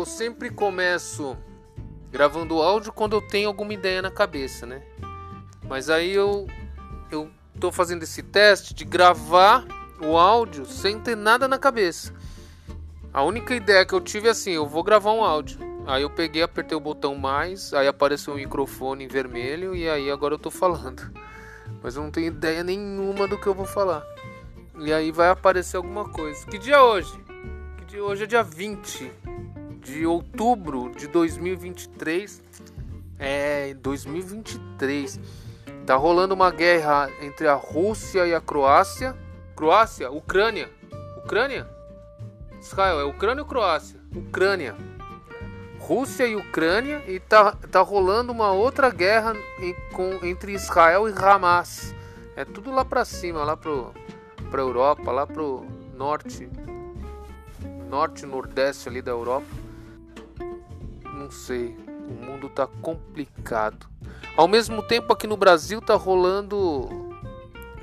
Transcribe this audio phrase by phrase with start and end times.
[0.00, 1.36] eu sempre começo
[2.10, 4.82] gravando áudio quando eu tenho alguma ideia na cabeça, né?
[5.68, 6.46] Mas aí eu
[7.12, 7.30] eu
[7.60, 9.66] tô fazendo esse teste de gravar
[10.00, 12.14] o áudio sem ter nada na cabeça.
[13.12, 15.58] A única ideia que eu tive é assim, eu vou gravar um áudio.
[15.86, 20.10] Aí eu peguei, apertei o botão mais, aí apareceu um microfone em vermelho e aí
[20.10, 21.12] agora eu tô falando.
[21.82, 24.02] Mas eu não tenho ideia nenhuma do que eu vou falar.
[24.78, 26.46] E aí vai aparecer alguma coisa.
[26.46, 27.12] Que dia é hoje?
[27.76, 29.19] Que dia hoje é dia 20
[29.80, 32.42] de outubro de 2023.
[33.18, 35.20] É, 2023.
[35.86, 39.16] Tá rolando uma guerra entre a Rússia e a Croácia.
[39.56, 40.10] Croácia?
[40.10, 40.70] Ucrânia.
[41.24, 41.68] Ucrânia?
[42.60, 43.98] Israel, é Ucrânia ou Croácia?
[44.14, 44.76] Ucrânia.
[45.78, 51.12] Rússia e Ucrânia e tá, tá rolando uma outra guerra em, com, entre Israel e
[51.12, 51.94] Hamas.
[52.36, 53.92] É tudo lá para cima, lá pro
[54.50, 56.48] pra Europa, lá pro norte,
[57.88, 59.46] norte nordeste ali da Europa.
[61.30, 63.86] Não sei, o mundo tá complicado.
[64.36, 66.88] Ao mesmo tempo aqui no Brasil tá rolando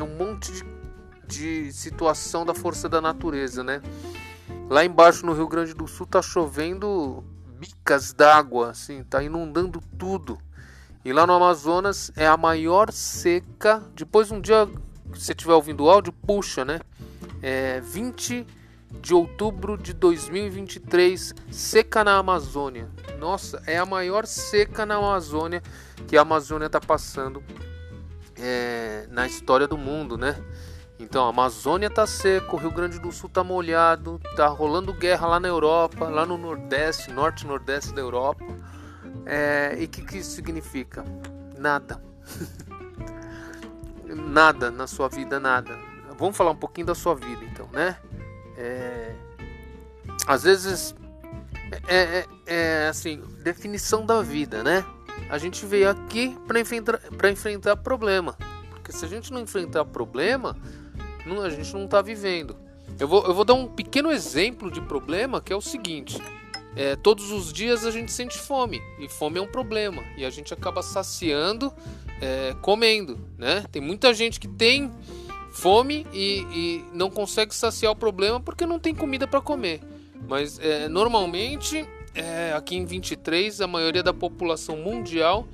[0.00, 0.64] um monte de,
[1.26, 3.82] de situação da força da natureza, né?
[4.70, 7.24] Lá embaixo no Rio Grande do Sul tá chovendo
[7.58, 10.38] bicas d'água, assim, tá inundando tudo.
[11.04, 13.82] E lá no Amazonas é a maior seca.
[13.96, 14.68] Depois um dia
[15.14, 16.78] se você estiver ouvindo o áudio, puxa, né?
[17.42, 18.46] É 20
[19.00, 22.88] de outubro de 2023, seca na Amazônia.
[23.18, 25.62] Nossa, é a maior seca na Amazônia
[26.06, 27.42] que a Amazônia está passando
[28.36, 30.36] é, na história do mundo, né?
[30.98, 35.26] Então, a Amazônia tá seca, o Rio Grande do Sul tá molhado, tá rolando guerra
[35.26, 38.44] lá na Europa, lá no Nordeste, Norte e Nordeste da Europa.
[39.26, 41.04] É, e o que, que isso significa?
[41.58, 42.00] Nada.
[44.06, 45.76] nada na sua vida, nada.
[46.18, 47.96] Vamos falar um pouquinho da sua vida, então, né?
[48.62, 49.12] É,
[50.24, 50.94] às vezes
[51.88, 54.84] é, é, é, assim, definição da vida, né?
[55.28, 58.36] A gente veio aqui para enfrentar, enfrentar problema,
[58.70, 60.56] porque se a gente não enfrentar problema,
[61.26, 62.56] não, a gente não está vivendo.
[63.00, 66.22] Eu vou, eu vou dar um pequeno exemplo de problema que é o seguinte:
[66.76, 70.30] é, todos os dias a gente sente fome e fome é um problema e a
[70.30, 71.72] gente acaba saciando
[72.20, 73.64] é, comendo, né?
[73.72, 74.92] Tem muita gente que tem
[75.52, 79.80] fome e, e, não consegue saciar o problema porque não tem comida para comer.
[80.28, 85.46] Mas é, normalmente é, aqui em 23 a maioria da população mundial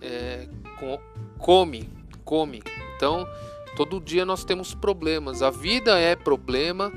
[0.00, 0.48] é,
[1.38, 1.88] come,
[2.24, 2.62] come.
[2.96, 3.26] Então
[3.76, 5.42] todo dia nós temos problemas.
[5.42, 6.92] A vida é problema.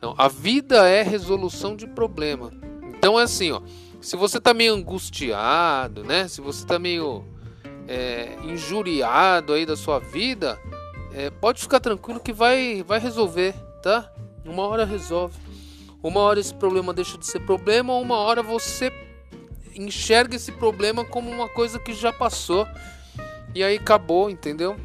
[0.00, 2.52] Não, a vida é resolução de problema.
[2.88, 3.60] Então é assim, ó.
[4.00, 6.26] Se você tá meio angustiado, né?
[6.26, 7.24] Se você tá meio
[7.86, 10.58] é, injuriado aí da sua vida,
[11.12, 14.10] é, pode ficar tranquilo que vai, vai resolver, tá?
[14.44, 15.36] Uma hora resolve.
[16.02, 18.92] Uma hora esse problema deixa de ser problema, uma hora você
[19.74, 22.66] enxerga esse problema como uma coisa que já passou
[23.54, 24.76] e aí acabou, entendeu?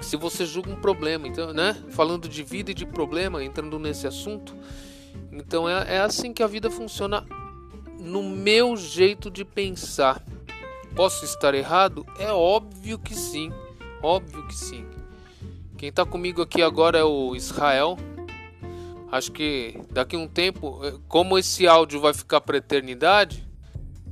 [0.00, 1.76] Se você julga um problema, então, né?
[1.90, 4.54] Falando de vida e de problema, entrando nesse assunto,
[5.32, 7.24] então é, é assim que a vida funciona
[7.98, 10.22] no meu jeito de pensar.
[10.94, 12.06] Posso estar errado?
[12.18, 13.52] É óbvio que sim.
[14.02, 14.84] Óbvio que sim.
[15.78, 17.96] Quem está comigo aqui agora é o Israel.
[19.12, 23.48] Acho que daqui um tempo, eh, como esse áudio vai ficar para eternidade,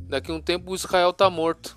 [0.08, 1.76] daqui um tempo o Israel tá morto.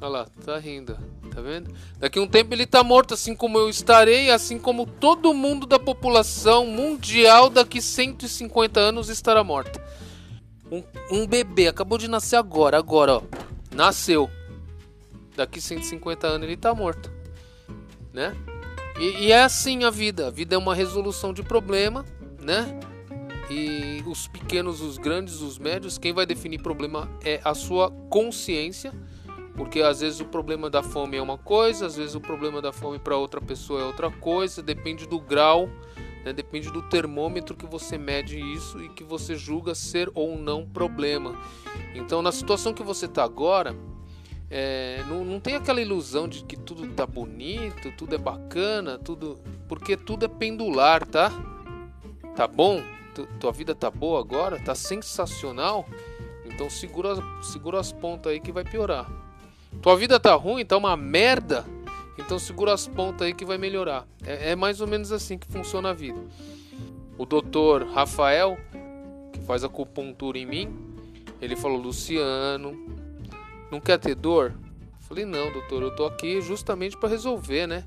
[0.00, 0.96] Olha lá, tá rindo,
[1.34, 1.74] tá vendo?
[1.98, 5.80] Daqui um tempo ele tá morto, assim como eu estarei, assim como todo mundo da
[5.80, 9.82] população mundial daqui 150 anos estará morta.
[10.70, 13.22] Um, um bebê acabou de nascer agora, agora, ó.
[13.74, 14.30] Nasceu.
[15.34, 17.21] Daqui 150 anos ele tá morto.
[18.12, 18.36] Né?
[18.98, 20.28] E, e é assim a vida.
[20.28, 22.04] A vida é uma resolução de problema,
[22.40, 22.78] né?
[23.50, 28.92] E os pequenos, os grandes, os médios, quem vai definir problema é a sua consciência,
[29.54, 32.72] porque às vezes o problema da fome é uma coisa, às vezes o problema da
[32.72, 35.68] fome para outra pessoa é outra coisa, depende do grau
[36.24, 36.32] né?
[36.32, 41.36] Depende do termômetro que você mede isso e que você julga ser ou não problema.
[41.94, 43.76] Então, na situação que você está agora,
[44.54, 49.40] é, não, não tem aquela ilusão de que tudo tá bonito, tudo é bacana, tudo.
[49.66, 51.32] Porque tudo é pendular, tá?
[52.36, 52.82] Tá bom?
[53.14, 54.60] Tu, tua vida tá boa agora?
[54.60, 55.86] Tá sensacional?
[56.44, 59.10] Então segura, segura as pontas aí que vai piorar.
[59.80, 61.64] Tua vida tá ruim, tá uma merda?
[62.18, 64.06] Então segura as pontas aí que vai melhorar.
[64.22, 66.22] É, é mais ou menos assim que funciona a vida.
[67.16, 68.58] O doutor Rafael,
[69.32, 70.76] que faz acupuntura em mim,
[71.40, 72.76] ele falou: Luciano,
[73.72, 74.54] não quer ter dor?
[75.00, 77.84] Falei: Não, doutor, eu tô aqui justamente para resolver, né?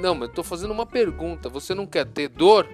[0.00, 1.48] Não, mas eu tô fazendo uma pergunta.
[1.48, 2.68] Você não quer ter dor?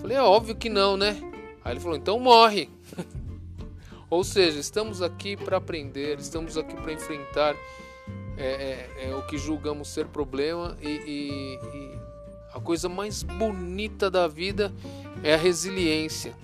[0.00, 1.20] Falei: É óbvio que não, né?
[1.62, 2.70] Aí ele falou: Então morre.
[4.08, 7.56] Ou seja, estamos aqui para aprender, estamos aqui para enfrentar
[8.36, 11.98] é, é, é, o que julgamos ser problema e, e, e
[12.52, 14.72] a coisa mais bonita da vida
[15.22, 16.34] é a resiliência.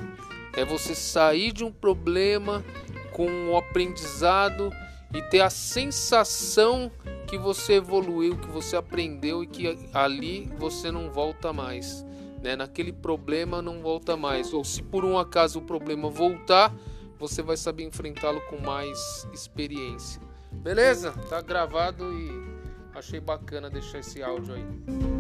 [0.55, 2.65] É você sair de um problema
[3.13, 4.73] com o aprendizado
[5.13, 6.91] e ter a sensação
[7.27, 12.05] que você evoluiu, que você aprendeu e que ali você não volta mais.
[12.43, 12.57] Né?
[12.57, 14.53] Naquele problema não volta mais.
[14.53, 16.75] Ou se por um acaso o problema voltar,
[17.19, 20.21] você vai saber enfrentá-lo com mais experiência.
[20.53, 21.13] Beleza?
[21.29, 22.31] Tá gravado e
[22.95, 25.18] achei bacana deixar esse áudio aí.